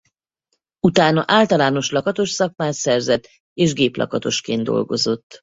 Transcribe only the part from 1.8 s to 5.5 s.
lakatos szakmát szerzett és géplakatosként dolgozott.